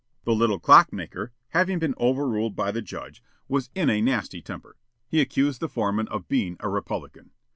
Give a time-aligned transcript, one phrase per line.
[0.23, 4.75] The little clockmaker, having been overruled by the judge, was in a nasty temper.
[5.07, 7.29] He accused the foreman of being a republican.